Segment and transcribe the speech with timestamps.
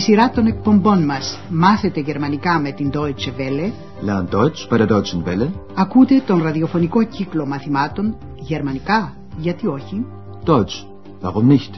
[0.00, 3.72] σειρά των εκπομπών μας «Μάθετε γερμανικά με την Deutsche Welle»
[4.06, 5.50] Lern Deutsch bei der Deutschen Welle.
[5.74, 10.06] ακούτε τον ραδιοφωνικό κύκλο μαθημάτων «Γερμανικά, γιατί όχι»
[10.44, 10.86] Deutsch,
[11.22, 11.70] warum nicht?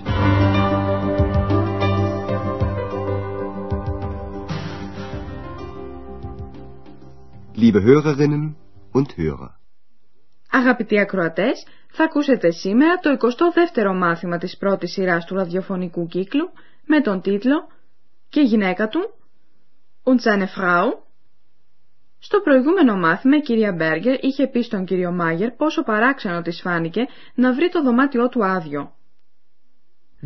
[7.56, 8.54] Liebe Hörerinnen
[8.92, 9.50] und Hörer.
[10.50, 16.50] Αγαπητοί ακροατές, θα ακούσετε σήμερα το 22ο μάθημα της πρώτης σειράς του ραδιοφωνικού κύκλου
[16.86, 17.66] με τον τίτλο
[18.32, 19.14] «Και η γυναίκα του»
[20.04, 20.86] und seine Frau.
[22.18, 27.06] Στο προηγούμενο μάθημα η κυρία Μπέργκερ είχε πει στον κύριο Μάγερ πόσο παράξενο της φάνηκε
[27.34, 28.94] να βρει το δωμάτιό του άδειο.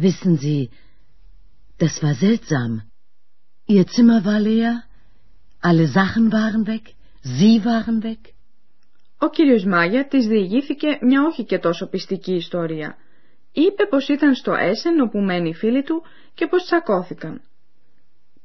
[0.02, 0.69] Wissen Sie,
[1.79, 2.73] das war seltsam.
[3.66, 4.74] Ihr Zimmer war leer,
[5.60, 6.84] alle Sachen waren weg,
[7.38, 8.20] Sie waren weg.
[9.18, 12.96] Ο κύριος Μάγερ της διηγήθηκε μια όχι και τόσο πιστική ιστορία.
[13.52, 16.02] Είπε πως ήταν στο Έσεν όπου μένει η φίλη του
[16.35, 17.41] και πως τσακώθηκαν.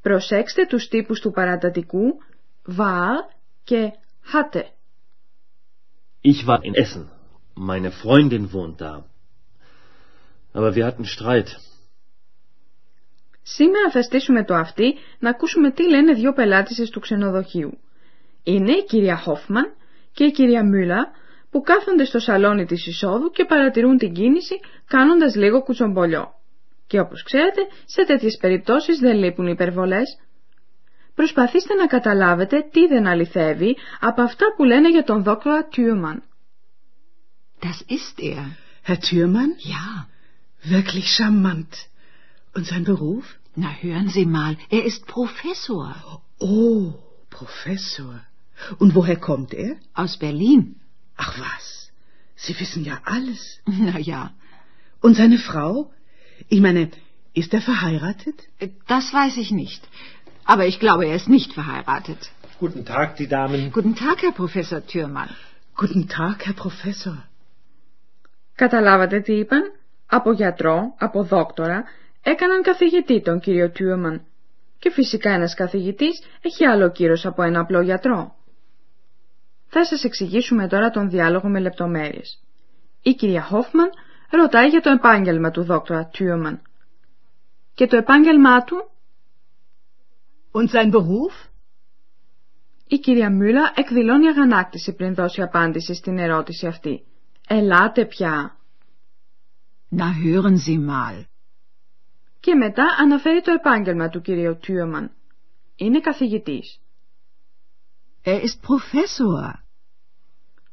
[0.01, 2.21] Προσέξτε τους τύπους του παρατατικού
[2.77, 3.91] war και
[4.33, 4.63] hatte.
[6.23, 7.09] Ich war in Essen.
[7.55, 8.93] Meine Freundin wohnt da.
[10.53, 11.47] Aber wir hatten Streit.
[13.43, 17.77] Σήμερα θα στήσουμε το αυτή να ακούσουμε τι λένε δύο πελάτησες του ξενοδοχείου.
[18.43, 19.73] Είναι η κυρία Χόφμαν
[20.13, 21.11] και η κυρία Μούλα
[21.49, 26.40] που κάθονται στο σαλόνι της εισόδου και παρατηρούν την κίνηση κάνοντας λίγο κουτσομπολιό.
[26.91, 30.17] Και όπως ξέρετε, σε τέτοιες περιπτώσεις δεν λείπουν υπερβολές.
[31.15, 36.23] Προσπαθήστε να καταλάβετε τι δεν αληθεύει από αυτά που λένε για τον δόκτωρα Τιούμαν.
[37.59, 38.43] Das ist er.
[38.87, 39.51] Herr Thürmann?
[39.75, 39.89] Ja.
[40.75, 41.73] Wirklich charmant.
[42.55, 43.25] Und sein Beruf?
[43.63, 45.87] Na hören Sie mal, er ist Professor.
[46.39, 46.81] Oh,
[47.39, 48.13] Professor.
[48.81, 49.71] Und woher kommt er?
[50.01, 50.61] Aus Berlin.
[51.23, 51.65] Ach was,
[52.43, 53.41] Sie wissen ja alles.
[53.87, 54.21] Na ja,
[55.05, 55.91] Und seine Frau?
[56.47, 56.89] Ich meine,
[57.33, 58.37] ist er verheiratet?
[58.87, 59.81] das weiß ich nicht.
[60.43, 62.31] Aber ich glaube, er ist nicht verheiratet.
[62.59, 63.71] Guten Tag, die Damen.
[63.71, 65.29] Guten Tag, Herr Professor Thürmann.
[65.75, 67.17] Guten Tag, Herr Professor.
[68.55, 69.61] Καταλάβατε τι είπαν;
[70.05, 71.83] Από γιατρό, από δόκτορα,
[72.23, 74.25] έκαναν καθηγητή τον κύριο Τιούμαν.
[74.79, 78.35] Και φυσικά ένας καθηγητής έχει άλλο κύρος από ένα απλό γιατρό.
[79.67, 82.39] Θα σας εξηγήσουμε τώρα τον διάλογο με λεπτομέρειες.
[83.01, 83.89] Η κυρία Χόφμαν
[84.37, 86.61] ρωτάει για το επάγγελμα του δόκτωρα Τιούμαν.
[87.73, 88.91] Και το επάγγελμά του,
[90.51, 91.49] Und sein Beruf?
[92.87, 97.03] η κυρία Μούλα εκδηλώνει αγανάκτηση πριν δώσει απάντηση στην ερώτηση αυτή.
[97.47, 98.55] Ελάτε πια.
[99.97, 101.23] Na hören Sie mal.
[102.39, 105.11] Και μετά αναφέρει το επάγγελμα του κυρίου Τιούμαν.
[105.75, 106.79] Είναι καθηγητής.
[108.25, 109.53] Er ist Professor.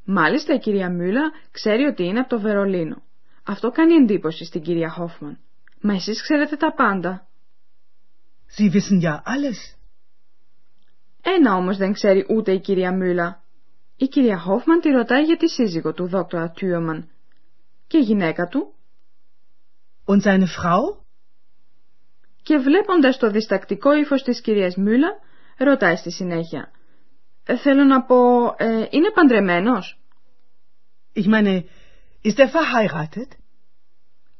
[0.04, 3.02] Μάλιστα η κυρία Μούλα ξέρει ότι είναι από το Βερολίνο.
[3.50, 5.38] Αυτό κάνει εντύπωση στην κυρία Χόφμαν.
[5.80, 7.28] Μα εσείς ξέρετε τα πάντα.
[8.56, 9.78] Sie wissen ja alles.
[11.22, 13.42] Ένα όμως δεν ξέρει ούτε η κυρία Μούλα.
[13.96, 17.10] Η κυρία Χόφμαν τη ρωτάει για τη σύζυγο του δόκτωρα Τιούμαν.
[17.86, 18.74] Και η γυναίκα του
[20.04, 21.04] Und seine Frau?
[22.42, 25.08] και βλέποντας το διστακτικό ύφος της κυρίας Μούλα
[25.58, 26.70] ρωτάει στη συνέχεια.
[27.44, 30.00] «Ε, θέλω να πω, ε, είναι παντρεμένος;
[31.14, 31.62] Ich meine,
[32.28, 33.30] ist er verheiratet?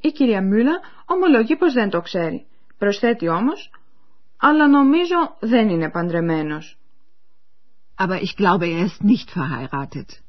[0.01, 2.47] Η κυρία Μούλα ομολογεί πως δεν το ξέρει.
[2.79, 3.71] Προσθέτει όμως,
[4.37, 6.79] αλλά νομίζω δεν είναι παντρεμένος.
[7.97, 10.23] Aber ich glaube, er ist nicht verheiratet.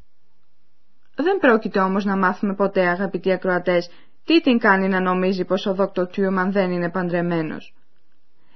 [1.16, 3.90] Δεν πρόκειται όμως να μάθουμε ποτέ αγαπητοί ακροατές
[4.24, 7.74] τι την κάνει να νομίζει πως ο δόκτωρ Τιούμαν δεν είναι παντρεμένος.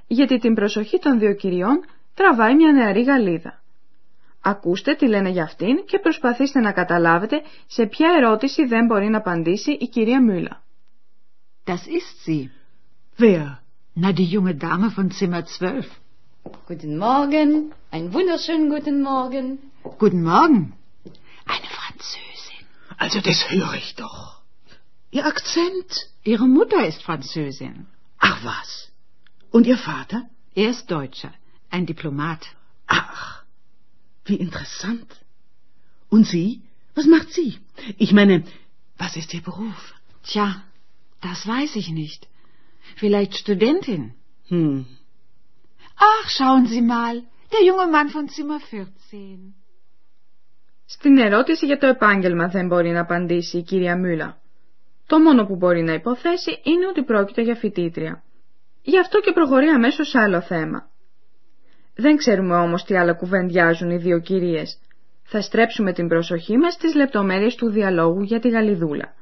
[0.07, 1.83] Γιατί την προσοχή των δύο κυριών
[2.13, 3.62] τραβάει μια νεαρή Γαλλίδα.
[4.42, 9.19] Ακούστε τι λένε για αυτήν και προσπαθήστε να καταλάβετε σε ποια ερώτηση δεν μπορεί να
[9.19, 10.62] απαντήσει η κυρία Μούλα.
[11.64, 12.50] Das ist sie.
[13.19, 13.46] Wer?
[14.02, 16.00] Na, die junge Dame von Zimmer 12.
[16.69, 17.50] Guten Morgen,
[17.91, 19.46] einen wunderschönen guten Morgen.
[20.02, 20.62] Guten Morgen.
[21.54, 22.62] Eine Französin.
[22.96, 24.40] Also das höre ich doch.
[25.10, 25.90] Ihr Akzent?
[26.32, 27.87] Ihre Mutter ist Französin.
[28.19, 28.70] Ach was.
[29.50, 30.20] Und Ihr Vater?
[30.55, 31.32] Er ist Deutscher,
[31.70, 32.43] ein Diplomat.
[32.87, 33.41] Ach,
[34.25, 35.09] Wie interessant.
[36.09, 36.61] Und Sie?
[36.95, 37.57] Was macht sie?
[37.97, 38.43] Ich meine,
[38.97, 39.81] was ist Ihr Beruf?
[40.23, 40.47] Tja,
[41.21, 42.27] das weiß ich nicht.
[42.95, 44.13] Vielleicht Studentin.
[44.47, 44.85] Hm.
[45.95, 49.55] Ach, schauen Sie mal, der junge Mann von Zimmer 14.
[50.85, 54.41] Στην ερώτηση για το επάγγελμα δεν μπορεί να απαντήσει η κυρία Μούλα.
[55.07, 58.23] Το μόνο που μπορεί να υποθέσει είναι ότι πρόκειται για φοιτήτρια.
[58.81, 60.89] Γι' αυτό και προχωρεί αμέσως σε άλλο θέμα.
[61.95, 64.80] Δεν ξέρουμε όμως τι άλλα κουβεντιάζουν οι δύο κυρίες.
[65.24, 69.13] Θα στρέψουμε την προσοχή μας στις λεπτομέρειες του διαλόγου για τη Γαλιδούλα.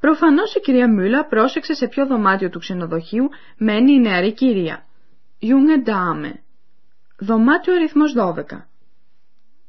[0.00, 4.84] Προφανώς η κυρία Μούλα πρόσεξε σε ποιο δωμάτιο του ξενοδοχείου μένει η νεαρή κυρία.
[5.40, 6.32] junge Dame.
[7.18, 8.66] Δωμάτιο αριθμός 12.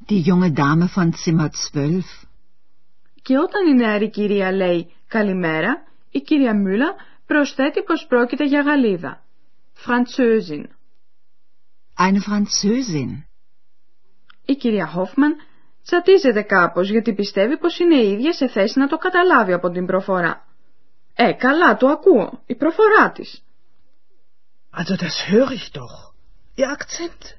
[0.10, 2.00] Die junge Dame von Zimmer 12.
[3.22, 6.96] Και όταν η νεαρή κυρία λέει «Καλημέρα», η κυρία Μούλα
[7.26, 9.24] προσθέτει πως πρόκειται για Γαλλίδα.
[9.86, 10.64] Französin.
[11.98, 13.24] Eine Französin.
[14.46, 15.36] Η κυρία Χόφμαν
[15.84, 19.86] τσατίζεται κάπως γιατί πιστεύει πως είναι η ίδια σε θέση να το καταλάβει από την
[19.86, 20.48] προφορά.
[21.14, 22.42] Ε, καλά, το ακούω.
[22.46, 23.44] Η προφορά της.
[24.76, 26.14] Also das höre ich doch.
[26.56, 27.38] Ihr Akzent.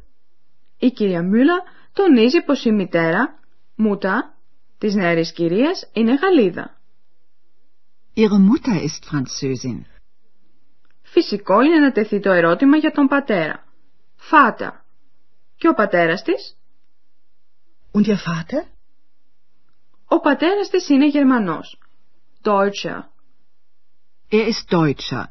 [0.78, 1.62] Η κυρία Μούλα
[1.92, 3.38] τονίζει πως η μητέρα,
[3.76, 4.34] Μούτα,
[4.78, 6.80] της νεαρής κυρίας, είναι Γαλλίδα.
[8.16, 9.80] Ihre Mutter ist Französin.
[11.02, 13.63] Φυσικό είναι να τεθεί το ερώτημα για τον πατέρα.
[14.28, 14.84] Φάτα.
[15.56, 16.56] Και ο πατέρας της;
[17.92, 18.66] Und Ihr Vater?
[20.08, 21.78] Ο πατέρας της είναι Γερμανός.
[22.42, 23.00] Deutscher.
[24.30, 25.24] Er ist Deutscher.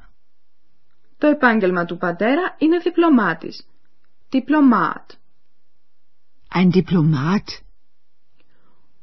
[1.17, 3.67] Το επάγγελμα του πατέρα είναι διπλωμάτης.
[4.31, 5.05] Diplomat.
[6.55, 7.47] Ein Diplomat;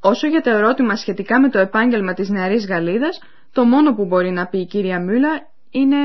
[0.01, 3.21] Όσο για το ερώτημα σχετικά με το επάγγελμα της νεαρής Γαλλίδας,
[3.53, 6.03] το μόνο που μπορεί να πει η κυρία Μούλα είναι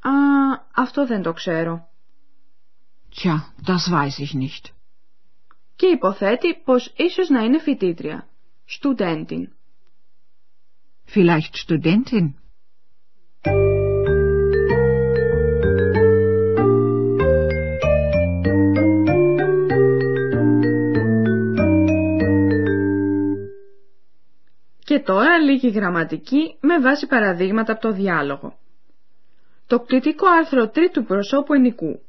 [0.00, 0.10] «Α,
[0.74, 1.88] αυτό δεν το ξέρω».
[3.16, 3.34] Tja,
[3.70, 4.72] das weiß ich nicht.
[5.76, 8.28] Και υποθέτει πως ίσως να είναι φοιτήτρια.
[8.68, 9.44] Studentin.
[11.14, 12.32] Vielleicht Studentin;
[24.84, 28.58] Και τώρα λίγη γραμματική με βάση παραδείγματα από το διάλογο.
[29.66, 32.00] Το κτητικό άρθρο τρίτου προσώπου ενικού.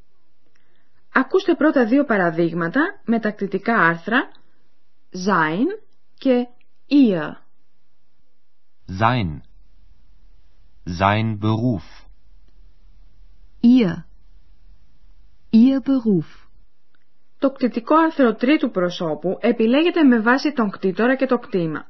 [1.18, 4.32] Ακούστε πρώτα δύο παραδείγματα με τα κτητικά άρθρα
[5.28, 5.84] sein
[6.18, 6.48] και
[6.90, 7.32] ihr.
[9.00, 9.42] Sein.
[11.00, 11.86] Sein Beruf.
[13.62, 14.04] Ihr.
[15.50, 16.48] Ihr Beruf.
[17.40, 21.88] Το κτητικό άρθρο τρίτου προσώπου επιλέγεται με βάση τον κτήτορα και το κτήμα.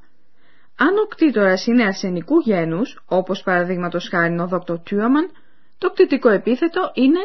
[0.76, 5.30] Αν ο κτήτορας είναι αρσενικού γένους, όπως παραδείγματος χάρη ο δόκτωρ Τιούαμαν,
[5.78, 7.20] το κτητικό επίθετο είναι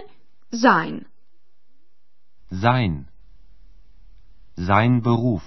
[0.64, 1.11] sein.
[2.52, 3.06] Sein.
[4.58, 5.44] Sein Beruf.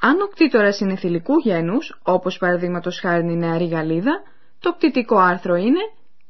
[0.00, 4.22] Αν ο κτήτορας είναι θηλυκού γένους, όπως παραδείγματος χάρη η νεαρή Γαλλίδα,
[4.58, 5.80] το κτητικό άρθρο είναι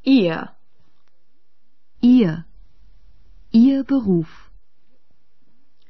[0.04, 0.42] ihr.
[2.02, 2.34] Ihr.
[3.52, 4.50] Ihr Beruf.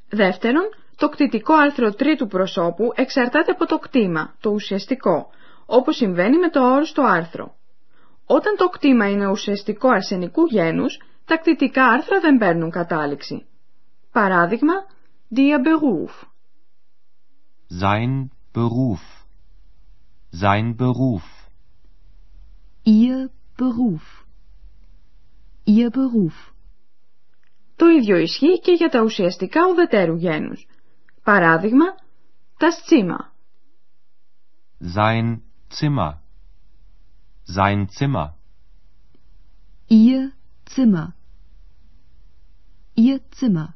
[0.09, 5.31] Δεύτερον, το κτητικό άρθρο τρίτου προσώπου εξαρτάται από το κτήμα, το ουσιαστικό,
[5.67, 7.55] όπως συμβαίνει με το όρο στο άρθρο.
[8.27, 13.47] Όταν το κτήμα είναι ουσιαστικό αρσενικούς γένους, τα κτητικά άρθρα δεν παίρνουν κατάληξη.
[14.13, 14.73] Παράδειγμα,
[15.35, 16.27] der Beruf.
[17.81, 19.03] Sein Beruf.
[20.43, 21.27] Sein Beruf.
[22.83, 24.27] Ihr Beruf.
[25.65, 26.55] Ihr Beruf.
[27.77, 30.67] Το ίδιο ισχύει και για τα ουσιαστικά ουδετέρου γένους.
[31.23, 31.85] Παράδειγμα,
[32.59, 33.33] τα Zimmer.
[34.97, 35.41] Sein
[35.81, 36.13] Zimmer.
[37.57, 38.35] Sein Zimmer.
[39.89, 40.33] Ihr
[40.75, 41.18] Zimmer.
[42.99, 43.69] Ihr Zimmer.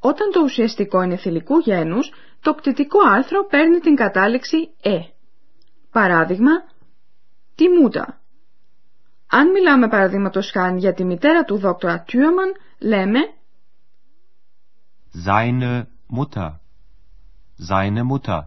[0.00, 4.98] Όταν το ουσιαστικό είναι θηλυκού γένους, το κτητικό άρθρο παίρνει την κατάληξη «ε».
[5.90, 6.50] Παράδειγμα,
[7.54, 8.20] τη μούτα.
[9.30, 13.18] Αν μιλάμε παραδείγματος χάρη για τη μητέρα του δόκτωρα Τιούμαν, λέμε
[15.26, 15.82] Seine
[16.16, 16.50] Mutter.
[17.68, 18.40] Seine Mutter.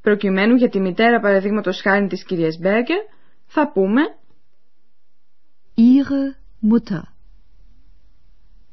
[0.00, 3.04] προκειμένου για τη μητέρα παραδείγματος χάρη της κυρίας Μπέργκερ,
[3.46, 4.02] θα πούμε
[5.76, 6.36] Ihre
[6.70, 7.15] Mutter.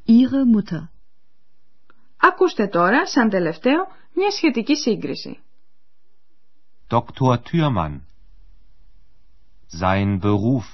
[0.04, 0.88] Ihre Mutter.
[2.16, 5.42] Ακούστε τώρα, σαν τελευταίο, μια σχετική σύγκριση.
[6.90, 7.36] Dr.
[7.42, 8.00] Thürmann.
[9.70, 10.68] Sein Beruf.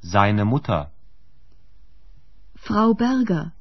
[0.00, 0.90] Seine Mutter.
[2.54, 3.54] Frau Berger.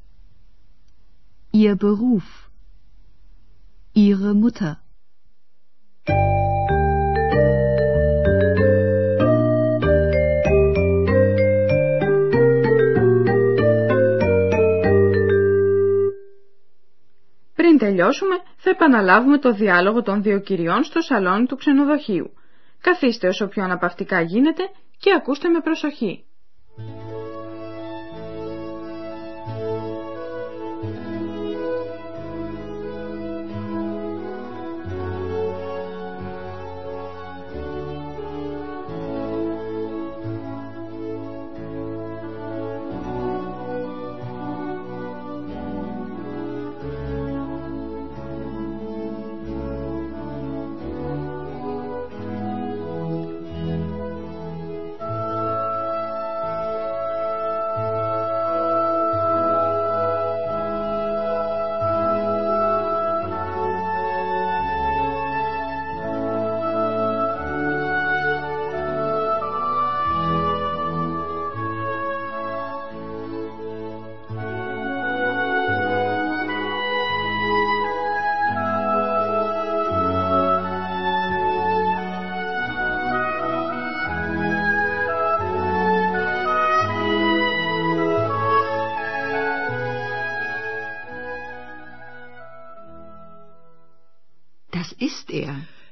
[1.52, 2.50] Ihr Beruf.
[3.94, 4.82] Ihre Mutter.
[17.77, 22.33] Πριν τελειώσουμε, θα επαναλάβουμε το διάλογο των δύο κυριών στο σαλόνι του ξενοδοχείου.
[22.81, 24.63] Καθίστε όσο πιο αναπαυτικά γίνεται
[24.99, 26.25] και ακούστε με προσοχή.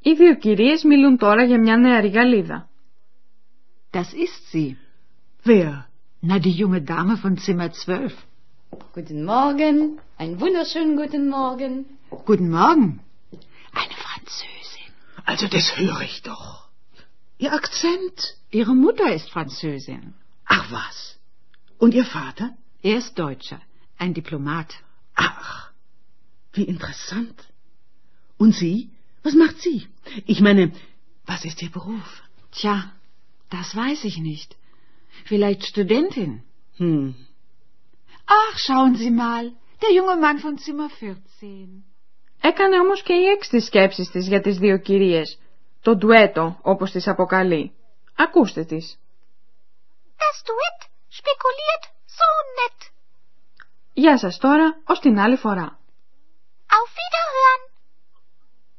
[0.00, 2.68] Οι δύο κυρίες μιλούν τώρα για μια νεαρή Γαλλίδα.
[3.92, 4.76] Das ist sie.
[5.44, 5.88] Wer?
[6.20, 8.12] Na, die junge Dame von Zimmer 12.
[8.94, 11.72] Guten Morgen, einen wunderschönen guten Morgen.
[12.30, 13.00] Guten Morgen.
[13.80, 14.90] Eine Französin.
[15.24, 16.68] Also das höre ich doch.
[17.38, 18.18] Ihr Akzent?
[18.50, 20.14] Ihre Mutter ist Französin.
[20.44, 21.18] Ach was.
[21.78, 22.46] Und Ihr Vater?
[22.82, 23.60] Er ist Deutscher,
[23.98, 24.70] ein Diplomat.
[25.14, 25.70] Ach,
[26.52, 27.36] wie interessant.
[28.36, 28.90] Und Sie?
[29.24, 29.78] Was macht sie?
[30.26, 30.72] Ich meine,
[31.30, 32.08] was ist Ihr Beruf?
[32.56, 32.76] Tja,
[33.50, 34.50] das weiß ich nicht.
[35.30, 36.32] Vielleicht Studentin.
[36.76, 37.14] Hm,
[38.26, 39.52] Ach, schauen Sie mal,
[39.82, 41.84] der junge Mann von Zimmer 14.
[42.40, 45.38] Έκανε όμως και η έξι τις σκέψεις της για τις δύο κυρίες.
[45.82, 47.72] Το ντουέτο, όπως τις αποκαλεί.
[48.16, 48.98] Ακούστε τις.
[50.18, 52.90] Das Duett spekuliert so nett.
[53.92, 55.77] Γεια σας τώρα, ως την άλλη φορά.